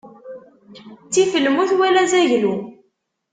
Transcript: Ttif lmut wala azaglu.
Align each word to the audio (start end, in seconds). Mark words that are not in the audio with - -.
Ttif 1.05 1.31
lmut 1.45 1.71
wala 1.79 2.01
azaglu. 2.03 2.53